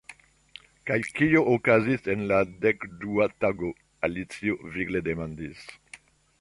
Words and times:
"Kaj 0.89 0.95
kio 1.19 1.43
okazis 1.55 2.09
en 2.15 2.25
la 2.33 2.41
dekdua 2.65 3.29
tago," 3.45 3.71
Alicio 4.09 4.59
vigle 4.79 5.07
demandis. 5.13 5.67